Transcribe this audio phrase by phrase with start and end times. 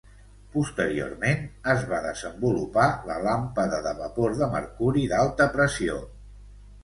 [0.53, 1.43] Posteriorment,
[1.73, 5.99] es va desenvolupar la làmpada de vapor de mercuri d'alta pressió.